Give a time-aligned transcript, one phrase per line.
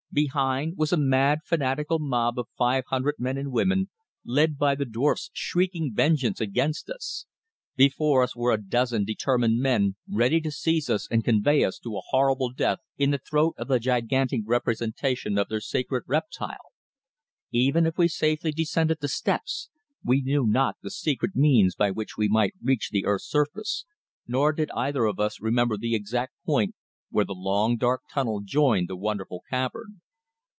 [0.13, 3.89] Behind, was a mad, fanatical mob of five hundred men and women
[4.25, 7.25] led by the dwarfs shrieking vengeance against us;
[7.77, 11.95] before us were a dozen determined men ready to seize us and convey us to
[11.95, 16.73] a horrible death in the throat of the gigantic representation of their sacred reptile.
[17.53, 19.69] Even if we safely descended the steps,
[20.03, 23.85] we knew not the secret means by which we might reach the earth's surface,
[24.27, 26.75] nor did either of us remember the exact point
[27.13, 29.99] where the long dark tunnel joined the wonderful cavern.